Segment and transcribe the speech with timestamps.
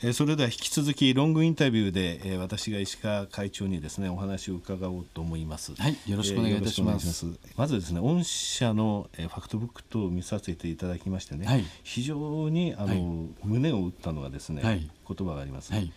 [0.00, 5.74] えー、それでは引き続きロングインタビューで、えー、私が石川会長にですねお話を伺おうと思います。
[5.74, 7.06] はい、よろしくお願いいたします。
[7.06, 7.54] えー、ます。
[7.56, 13.00] まずですね、御社の、えー、ファクトブック等を見させていただきましてね、はい、非常にあの、はい、
[13.42, 15.92] 胸を打ったのがですね、はい、言葉があります、ね、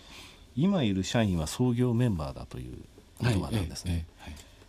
[0.55, 2.77] 今いる社員は創業メンバーだという
[3.21, 4.07] 言葉なんですね。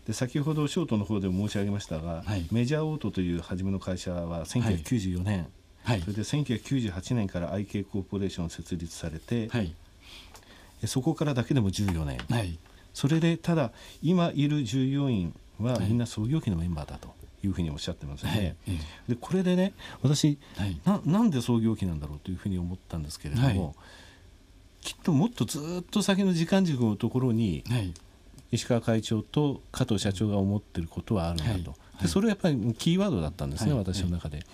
[0.06, 5.46] で先ほどショートの方でも申し上げましたが、メジャーオートという初めの会社は1994年、
[5.84, 9.74] はい、それで1998年から IK コーポレーション設立されて、はい、
[10.86, 12.58] そこからだけでも14年、はい、
[12.94, 17.12] それでただ今いる従業員はみんな創業期のメンバーだと。
[17.44, 23.74] いうふうにおっしゃってますね、はい、でこれでね私、はい、ななんで創業期なんだろうというふうに思ったんですけれども、はい、
[24.80, 27.64] きっともっとずっと先の時間軸のところに、
[28.52, 34.44] 石川会長と加藤社長が思ってることはあるんだと、でそれはやっぱりキーワードだったんですね、私の中で。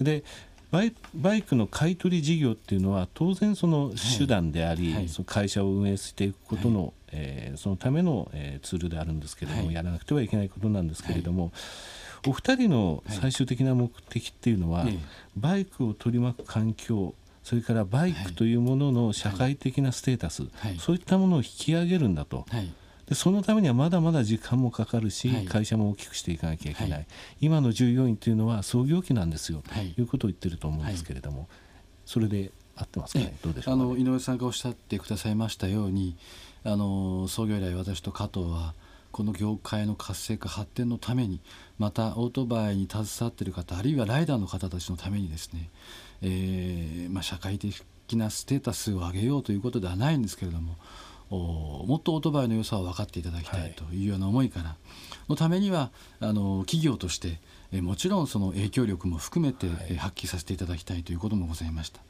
[0.00, 0.22] で
[0.70, 11.52] バイバイクの買い取り事業っていうのは当然その手段であり、はい、その会社を運営していくことの、はい、えー、そのための、えー、ツールであるんですけれども、はい、やらなくてはいけないことなんですけれども、
[12.26, 14.86] お二人の最終的な目的っていうのは、
[15.36, 17.14] バイクを取り巻く環境
[17.46, 20.42] それからバイクというものの社会的なステータス、
[20.80, 22.44] そういったものを引き上げるんだと。
[23.08, 27.06] でそのためにはまだまだ時間もかかるし、はい、会社も大きくしていかなきゃいけない、はい、
[27.40, 29.94] 今の従業員というのは創業期なんですよ、とい。
[29.98, 31.48] うことを言ってると思うんですけれども、
[32.04, 36.16] それで合ってますかね、どうでしょう、ね、あの井上さんがおっしゃってくださいましたように
[36.64, 38.74] あの創業以来私と加藤は
[39.12, 41.40] この業界の活性化発展のために
[41.78, 45.70] またオートバイに携わっている方あるいはライダーの方たちのためにですね、
[46.20, 50.76] えーまあ、社会的なステータスを上げようということではないんですけれども
[51.34, 54.76] もっとオートバイの良さを分かっていただきたいというような思いから、は
[55.28, 57.40] い、のためにはあの企業として
[57.72, 62.00] えもちろんその影響力も含めて、はい、発揮させていただきたいということもございました。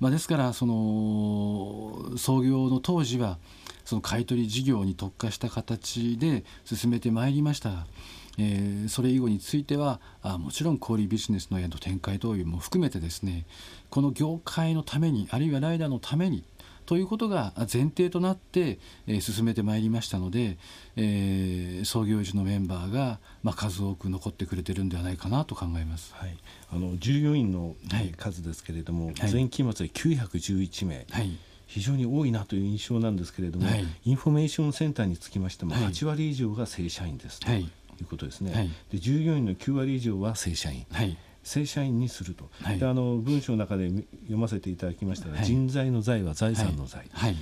[0.00, 3.38] まあ、ですからその創業の当時は
[3.84, 7.86] その買取事業に特化した形で進めてまいりましたが、
[8.36, 13.46] えー、それ以後についてはあもちろん小売ビジネスのへの展開等も含めてですね
[13.90, 16.42] この業界のためにあるいはライダーのために
[16.92, 20.58] ということが前提となって、えー、進めてまいりましたので、
[20.96, 26.36] えー、創業時のメンバーが、まあ、数多く残ってくれてるんではないかなと考えます、はい、
[26.70, 27.76] あの従業員の、
[28.18, 31.06] 数ですけれども、はい、前期末で911名。
[31.10, 31.30] はい。
[31.66, 37.66] 非常に多いなという印象なんですけれども、はい、インフォメーションセンターにつきましても8割以上が正社員ですとい。
[38.02, 47.36] うことですね、はい、で従業員の9割以上は正社員、はい、正社員にすると、はい、であの文章の中で読ませていただきましたが、はい、人材の財は財産の財、はい、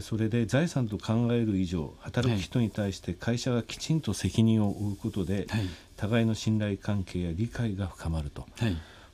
[0.00, 5.46] それで財産と考える以上働く人に対して会社がきちんと責任を負うことで、
[5.96, 8.46] 互いの信頼関係や理解が深まると、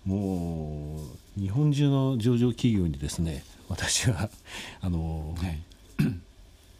[0.05, 1.01] も
[1.37, 4.29] う日本中の上場企業にですね私は
[4.81, 5.35] あの、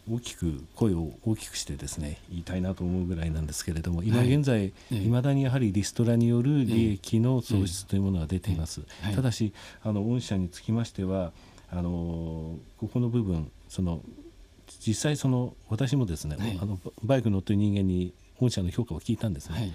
[0.09, 8.81] 大きく声を大きくしてですね言いたいなと思うぐらいなんですけれども今現在、いまだにやはりリストラによる利益の創出というものが出ています。
[9.15, 9.53] ただし
[9.83, 11.31] あの御社につきましては
[11.69, 14.01] あのここの部分その
[14.79, 19.73] 実際その私もですね、あのバイク乗ってる人間に御社の評価を聞いたんですね。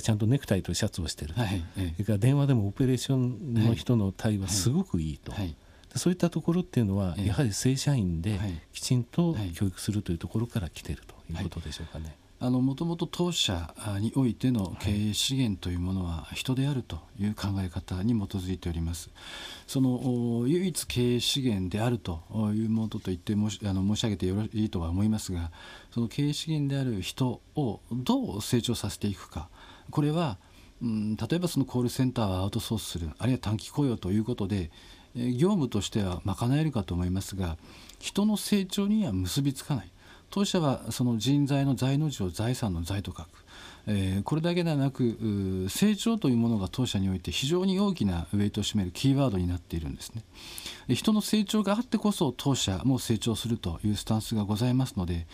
[0.00, 5.54] ちゃんとネクタイとシャツをしてる、はい、それから電話でもオペレーションの人の対話すごくいいと、はい
[5.96, 8.38] そういったところっていうのは、やはり正社員で
[8.72, 12.16] きちんと教育するというところから来ているということでしょうかね。
[12.40, 19.08] あのもともと当社においての経営資源というものは人であるという考え方に基づいております。
[19.66, 22.20] その唯一経営資源であると
[22.54, 25.52] いうものと言って申しあの申し上げてよろしいとは思いますが
[25.90, 29.48] その経営資源である人をどう成長させていくか。
[29.90, 30.36] これは、
[30.82, 34.70] うん、例えばそのコールセンターをアウトソースするあるいは短期雇用ということで
[35.14, 37.56] 業務としては賄えるかと思いますが
[37.98, 39.90] 人の成長には結びつかない。
[40.30, 43.43] 当社はその人材の財の字を財産の財と書く。
[43.86, 50.22] えー、これだけではなく成長というものが当社において非常に大きなウェイトを占めるキーワードになっているんですね。
[50.88, 55.26] 人の成長があってこそ当社も成長するというスタンスがございますので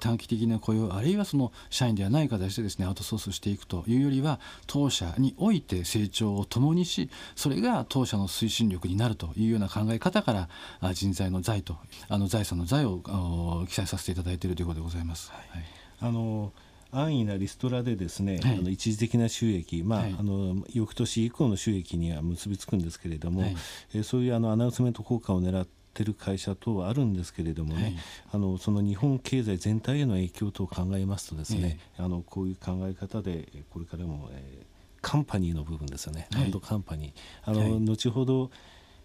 [0.00, 10.48] 短期的な雇用あるいはその社員ではない形でですねアウトソースしていくというよりは当社において成長を共にしそれが当社の推進力になるというような考え方か
[10.80, 11.76] ら人材の財と
[12.08, 15.30] あの財産の財を記載させていただいているということでございます。
[15.32, 15.64] はい、
[16.00, 16.52] あの
[16.92, 23.56] 安易なリストラでですね、はい、あの一時的な収益、まあ、はい、あの翌年以降の収益には結びつくんですけれども、はい、
[23.94, 27.94] えそういうあのアナウンスメント効果を狙ってる会社等はあるんですけれどもね、はい、
[28.34, 34.64] あのその日本経済全体への影響等を考えますとですね、あのこういう考え方でこれからも、えー、
[35.00, 37.50] カンパニーの部分ですよね、ハンドカンパニー。
[37.50, 38.50] あの、後ほど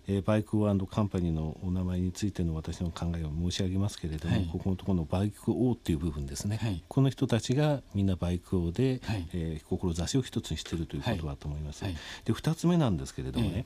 [0.07, 0.57] えー、バイク
[0.87, 11.83] カンパニーのお名前についての私の考えを申し上げますけれども、はい、ここのところのバイク王っていう部分ですね、はい、この人たちがみんなバイク王で、はい、えー、志を一つにしているということだと思います。
[12.25, 13.65] で2つ目なんですけれどもね、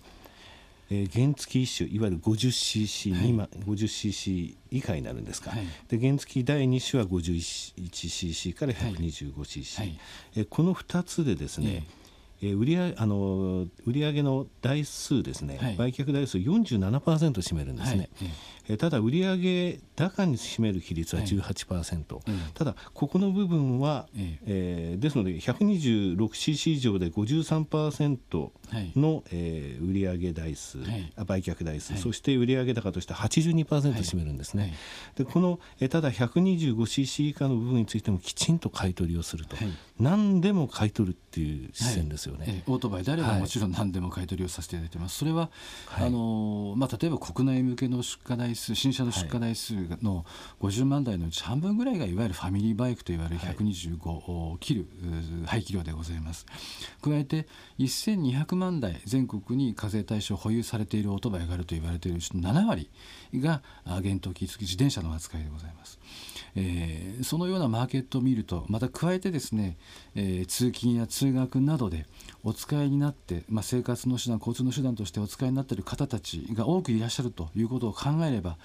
[0.91, 9.99] えー、原付一種いわゆる 50cc 未満、はい、50cc 以下になるんですか、はい、で原付第2種は 51cc から 125cc、はい、
[10.35, 12.00] えー、この2つでですね、えー、
[12.41, 16.99] 売上あの売上の台数ですね、はい、売却台数47%
[17.33, 18.29] 占めるんですね、はい、えー、
[18.77, 22.23] ただ売上高に占める比率は18%、はい、
[22.53, 24.95] ただここの部分は、ええ。
[24.97, 28.49] ー、ですので 126cc 以上で53%
[28.95, 34.73] の、はい、えー、売上台数、はい、売却台数、そして売上高として82%占めるんですね、
[35.15, 39.55] でこの、えー、ただ 125cc 以下の部分についてもきちんと買い取りをすると、
[39.99, 45.49] 何でも買い取るっていう視線ですよね、えー、オートバイであればもちろん何でも買い取りをさせていただいてます、それは、
[45.97, 50.25] あのまあ、例えば国内向けの出荷台数新車の出荷台数の
[50.61, 54.87] 50万台のうち半分ぐらいがいわゆるファミリーバイクといわれる125を切る
[55.45, 56.45] 排気量でございます。
[57.01, 57.47] 加えて
[57.79, 62.89] 1200万台全国に課税対象保有されているオートバイがあると言われているうちの7割
[63.35, 65.99] が原動機付き自転車の扱いでございます。
[66.55, 69.77] えー、そのようなマーケットを見るとまた加えてですね、
[70.15, 72.05] えー、通勤や通学などで
[72.43, 78.57] お使いになって、まあ、生活の手段交通の手段としてお使いになっている方たちが多くいらっしゃるということを考えれば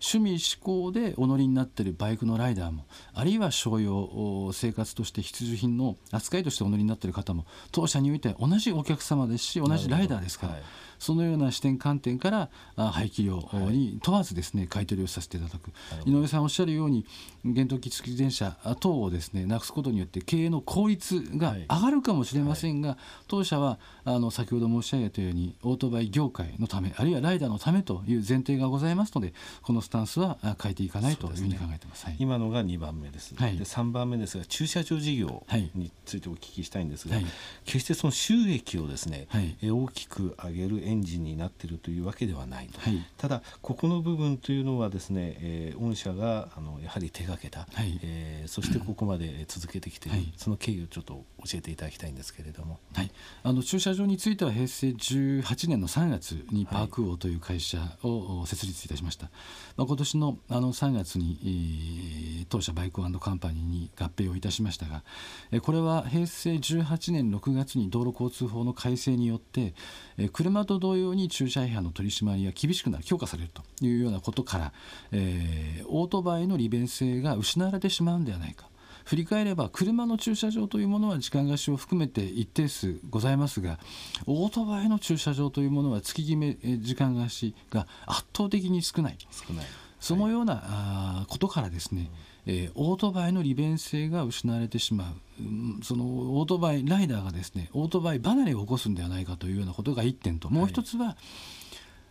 [0.00, 2.84] 趣味嗜好でお乗りになっているバイクのライダーも
[3.14, 10.56] あるいは商用生活として必需品の扱いとしてお乗りになっている方も当社において同じお客様ですし同じライダーですから。
[11.02, 15.72] そのような視点観点から排気量に問わずですね買い取りをさせていただく。
[16.06, 17.04] 井上さんおっしゃるように
[17.42, 22.96] 原動機付き自転車等をですねなくすことによって経営の効率が上がるかもしれませんが、
[23.26, 29.32] 当社はあの先ほど申し上げたようにオートバイ業界のためあるいはライダーのためという前提がございますので
[29.62, 35.44] このスタンスは変えていかないというふうに考えてます、ねはい、今のが2番目です、はい、で3番目ですが駐車場事業
[35.74, 37.26] についてお聞きしたいんですが、はい、
[37.64, 53.10] 決してその収益をですね、はい、大きく上げるエンジンになっているというわけではないと、はい、ただここの部分というのはですね、えー、御社があのやはり手がけた、はい、えー、そしてここまで続けてきている、はい、その経緯をちょっと教えていただきたいんですけれども、はい、
[53.42, 59.30] あの駐車場については平成18年の3月にパーク王という会社を設立いたしました、
[59.76, 65.02] まあ、今年のあの3月に、当社バイクカンパニーに合併をいたしましたが、
[65.50, 69.74] え、これは平成18年6月に道路交通法の改正によって、
[70.18, 74.72] え、車と同様に駐車違反の取り締まりが厳しくなる強化されるというようなことから、
[75.12, 78.71] えー、オートバイの利便性が失われてしまうんではないか。
[79.04, 83.78] 振り返れば車の駐車場というものは時間貸しを含めて一定数ございますが
[84.26, 89.18] オートバイの駐車場というものは月決め時間貸しが圧倒的に少ない。
[89.30, 89.66] 少ない。
[90.00, 92.10] そのような、はい、あことからですね、
[92.44, 95.84] えー、オートバイの利便性が失われてしまう。
[95.84, 100.50] そのオートバイライダーがですねオートバイ離れを起こすんではないかというようなことが1点と。
[100.50, 101.16] もう1つは、はい、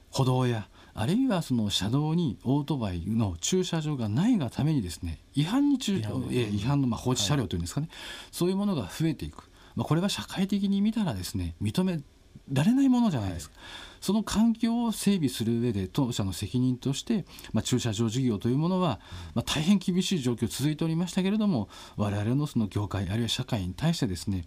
[0.09, 7.97] 歩道やあるいはその車道にオートバイの駐車場がないがためにですね違反に違反違反のまあ放置車両というんですかね、はい、
[8.31, 12.01] そういうものが増えていく、まあ、これは社会的に見たらですね認め
[12.51, 13.55] られないものじゃないですか。
[13.57, 18.99] はいその環境を整備する上で当社の責任として、まあ、駐車場事業というものは、
[19.35, 24.43] まあ、大変厳しい状況続いておりましたけれども我々のその業界あるいは社会に対してですね、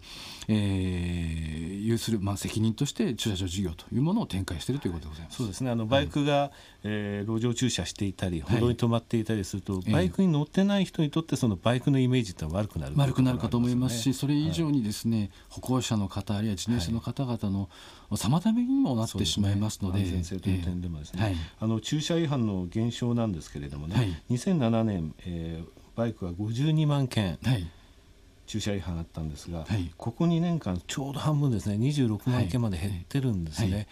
[0.49, 5.37] えー、有する、まあ、責任として駐車場事業というものを展開しているということでございます。
[5.37, 5.71] そうですね。
[5.71, 6.51] あのバイクが、はい、
[6.83, 17.69] えー、路上駐車していたり歩道に止まっていたりすると、はい、バイクに乗ってない人にとってそのバイクのイメージって悪くなる、ね、悪くなるかと思いますしそれ以上にですね、はい、歩行者の方あるいは自転車の方々の
[18.11, 20.05] 妨げにもなってしまいますので。
[20.25, 27.67] 性という点でもですね、はい、あの駐車違反の減少なんですけれどもね、はい、2007年、えー、バイクは52万件、はい、
[28.47, 33.77] 駐車違反あったんですが、はい、ここ2年間ちょうど半分ですね26万件まで減ってるんですね、はい。
[33.77, 33.87] はい、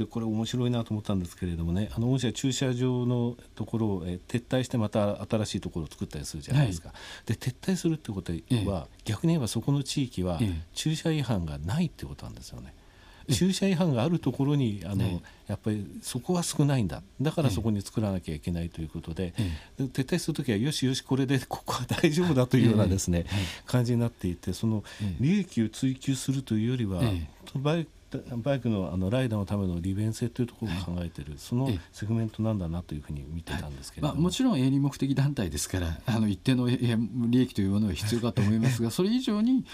[0.00, 6.92] でこれ面白いなと思ったんですけれどもねあの御社駐車場のところを、え撤退してまた新しいところを作ったりするじゃないですか、
[7.26, 8.32] で撤退するってこと
[8.70, 10.38] は、逆に言えばそこの地域は
[10.74, 12.74] 駐車違反がないってことなんですよね。
[13.30, 17.02] 駐車違反があるところにあの、ね、やっぱりそこは少ないんだ。
[17.20, 19.34] だからそこに作らなきゃいけないということで、
[19.76, 23.26] で撤退する時はよしよしこれで ここは大丈夫だというようなですね、
[23.66, 24.84] 感じになっていてその
[25.20, 27.02] 利益を追求するというよりは、
[27.54, 27.86] バイ
[28.38, 39.64] バイクのあのライダーのための利便性というところを考えている、はい、そのセグメントなんだなというふうに見てたんですけど、はい、まあ、もちろん営利目的団体ですから あの一定の利益というものは必要かと思いますが それ以上に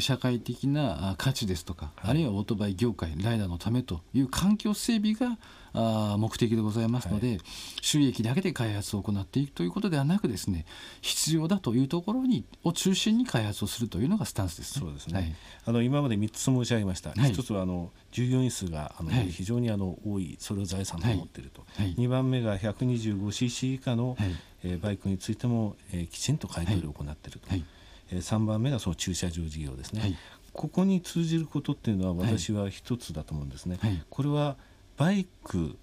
[0.00, 5.38] 社会的な価値ですとか、はい、あるいはオートバイ業界ライダーのためという環境整備が
[5.74, 7.40] あ目的でございますので、はい、
[7.82, 10.64] 収益だけで開発を行っていくということではなくですね
[11.02, 15.34] 必要だというところにを中心に開発をするというのがスタンスです、ね、そうですね、はい、
[15.66, 24.34] あの今まで3つ申し上げました、はい、1つはあの従業員数があの、非常にあの多いそれを財産と思っていると、はい、2番目が 125cc 以下の、はい。
[24.64, 27.64] えー、バイクについても、えー、きちんと買い取りを行っていると、はい、
[28.10, 30.16] えー、3番目がその駐車場事業ですね、はい、
[30.52, 33.78] ここに通じることっていうのは私は一つだと思うんですね。
[33.80, 34.56] はい、これは
[34.96, 35.76] バイク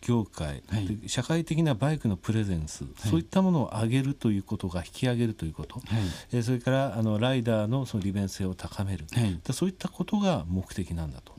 [0.00, 5.84] 業界、はい、社会的なバイクのプレゼンス、はい、そういったものを上げるということが引き上げるということ、はい、
[6.32, 11.34] えそれからあのライダーのその利便性を高める、はい、そういったことが目的なんだと。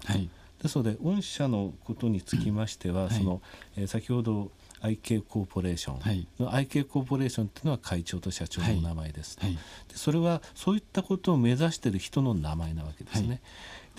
[0.62, 3.42] ですので御社のことにつきましては、その
[3.78, 6.28] えー、先ほど IK コーポレーション、はい、
[6.66, 9.60] IK コーポレーションっていうのは会長と社長の名前です、はい、で
[9.96, 13.40] それはそういったことを目指している人の名前なわけですね、はい、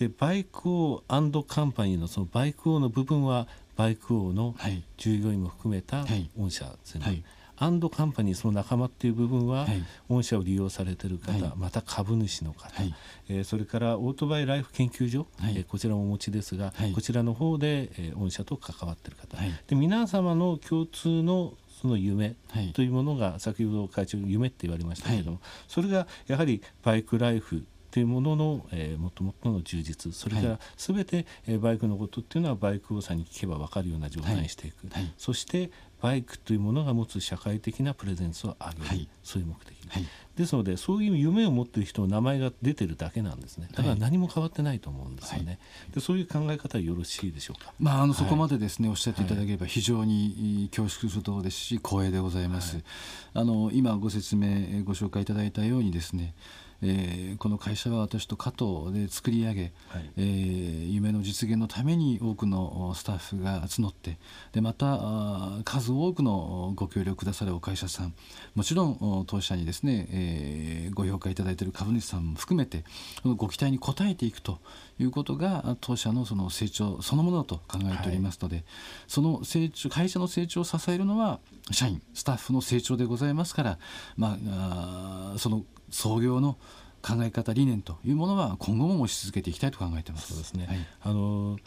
[0.00, 1.04] でバイク王
[1.46, 4.54] カンパニーのそのバイク王の部分はバイク王の
[4.96, 6.06] 従業員も含めた
[6.38, 7.22] 御社全部、
[7.58, 9.66] アンドカンパニーその仲間っていう部分は、
[10.08, 12.94] 御社を利用されてる方、はい、また株主の方、はい、
[13.28, 22.36] えー、それからオートバイライフ研究所、はい、えー、こちらもお持ちですが、こちらの方で、えー、御社と関わってる方、で皆様の共通のその夢
[22.74, 35.70] というものが、先ほど会長夢って言われましたけれども、それがやはりバイクライフというものの、えー、もっともっとの充実それから全て、えー、バイクのことっていうのはバイク王さんに聞けば分かるような状態にしていく、そして
[36.00, 43.68] バイクというものが持つ社会的なプレゼンスを上げる、はい、そういう目的、はい、ですのでそういう夢を持っている人の名前が出てるだけなんですね。
[43.72, 45.52] だから何も変わってないと思うんですよね、は
[45.90, 52.78] い、でそういう考え方はよろしいでしょうか、まあ、あのそこまでですね、おっしゃっていただければ非常に恐縮するところですし光栄でございます、
[53.34, 56.34] あの今ご説明ご紹介いただいたようにですね
[56.82, 64.18] えー、この会社は私と加藤で作り上げ、はい、えー、夢の実現のために多くのスタッフが募って
[64.52, 65.00] でまた
[65.64, 68.14] 数多くのご協力くださるお会社さん
[68.54, 72.84] もちろん当社にですね、えー、ご評価いただいている株主さんも含めて
[73.24, 74.58] ご期待に応えていくと
[75.02, 78.64] いうことが当社のその成長そのものだと考えておりますので、はい、
[79.08, 81.40] その成長会社の成長を支えるのは
[81.70, 83.78] 社員スタッフの成長でございますから、
[84.16, 86.56] まあ、あその創業の
[87.02, 90.28] 考え方理念というものは今後も持ち続けていきたいと考えてます。
[90.28, 91.58] そうですね、はい、あの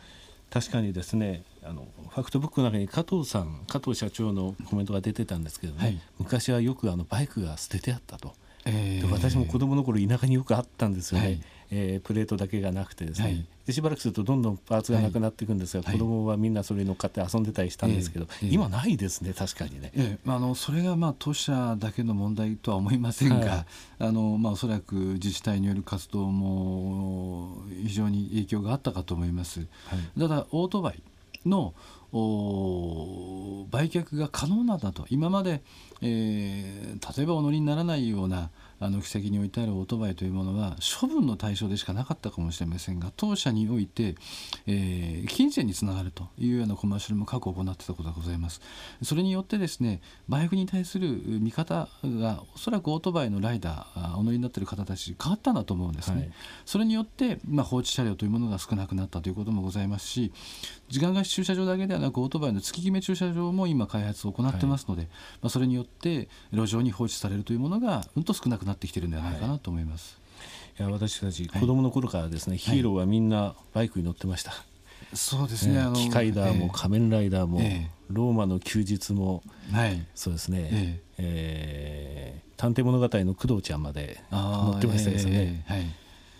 [0.49, 8.33] 確かにですねあのファクトブックの中に加藤さん加藤社長のコメントが出てたんですけどね、はい、昔はよくあのバイクが捨ててあったと。
[8.65, 11.41] えー、私も子供の頃田舎によくあったんですよね、はい、
[11.75, 23.65] えー、プレートだけがなくてですね、はい、でしばらくするとどんどんパーツがなくなっていくんですが、はい、子供はみんなそれに乗っかって遊んでたりしたんですけど、えー、今ないですね確かにね、えー、あのそれがまあ当社だけの問題とは思いませんが、
[23.97, 29.65] あのまあ、おそらく自治体による活動も非常に影響があったかと思います。
[30.19, 31.01] ただオートバイ
[31.45, 31.73] の
[32.13, 35.63] 売却が可能なんだと今まで、
[36.01, 38.51] えー、例えばお乗りにならないような
[38.83, 44.15] あの軌跡に置いてあるオートバイというものは処分の対象でしかなかったかもしれませんが当社において、
[44.67, 48.61] えー、金銭につながるというようなコマーシャルも過去行ってたことがございます。
[49.01, 56.31] それによってですねバイクに対する見方がおそらくオートバイのライダーお乗りになっている方たち変わったんだと思うんですね、はい、
[56.65, 60.31] それによって、まあ、放置車両というものが少なくなったということもございますし
[60.89, 65.09] 時間貸し駐車場だけではなくオートバイの月決め駐車場も今開発を行ってますので、はい、
[65.41, 70.17] まあ、それによって路上に放置されるというものがうんと少なくなってきてるんではないかなと思います。
[70.77, 74.53] はい、いや私たち子供の頃からですね、ヒーローはみんなバイクに乗ってました。
[75.13, 85.85] そうですね、えー、機械ダーも仮面ライダーも、えー、ローマの休日も、はい、そうですね、えー、えー、探偵物語の工藤ちゃんまで乗ってましたですね、はい、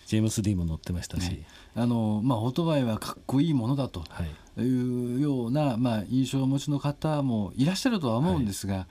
[0.08, 4.62] ジェームス・ディーも乗ってましたし、ね、あのまあ、オートバイはかっこいいものだとい。
[4.62, 8.86] うような、まあ、印象をお持ちの方もいらっしゃるとは思うんですが、はい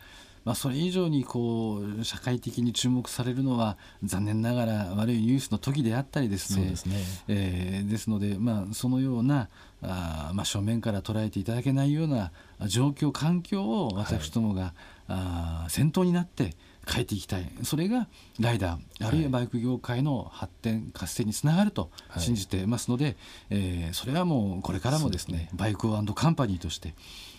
[0.44, 6.66] まあ、それ以上にこう社会的に注目されるのは残念ながら悪いニュースの時であったりですね。
[6.66, 6.96] ですね、
[7.28, 9.48] えー、ですので、まあ、そのような
[9.82, 12.32] あ、まあ、正面から捉えていただけないような
[12.66, 14.72] 状況環境を私どもが、はい、
[15.08, 16.54] あ先頭になって
[16.90, 17.52] 変えていきたい。
[17.62, 18.08] それが
[18.40, 23.16] ライダーあるいはバイク業界の発展活性につながると信じてますので、はい、
[23.50, 26.94] えー、それはもうこれからもですね、ね、バイクカンパニーとして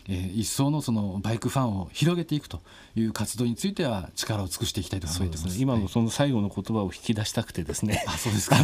[0.09, 2.61] えー、一層のそのバイクファンを広げていくと
[2.95, 8.63] いう活動については力を尽くしていきたいと思います、ね、今のその最後の言葉を引き出したくてですね、あそうですか、は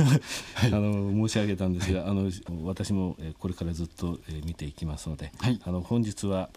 [0.67, 2.31] い、あの申し上げたんですが、はい、あの
[2.63, 6.49] 私もこれからずっと見ていきますので、はい、あの本日は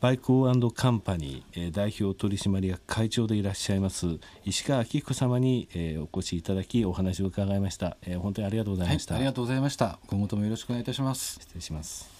[0.00, 4.06] バイクオーカンパニー代表取締役会長でいらっしゃいます
[4.46, 5.68] 石川明彦様に
[6.10, 7.98] お越しいただきお話を伺いました。
[8.18, 9.98] 本当にありがとうございました、ありがとうございました。
[10.06, 11.38] 今後ともよろしくお願いいたします。
[11.40, 12.18] 失礼します